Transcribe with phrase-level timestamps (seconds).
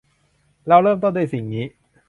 [0.67, 1.65] เราเริ่มต้นด้วยสิ่งนี้